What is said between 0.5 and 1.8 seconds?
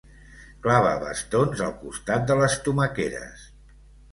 Clava bastons al